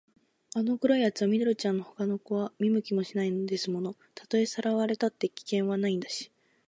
[0.55, 3.95] あの黒いやつは緑ちゃんのほかの子は見向きもしないんですもの。
[4.15, 6.31] たとえさらわれたって、危険はないんだし、